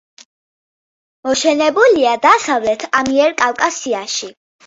[1.27, 4.33] მოშენებულია დასავლეთ ამიერკავკასიაში.